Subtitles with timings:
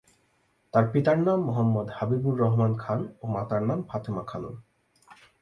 [0.73, 1.39] তার পিতার নাম
[1.45, 4.55] মো: হাবিবুর রহমান খান ও মাতার নাম ফাতেমা খানম।